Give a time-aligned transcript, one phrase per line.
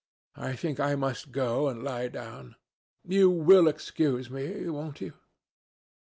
[0.37, 2.55] I think I must go and lie down.
[3.05, 5.13] You will excuse me, won't you?"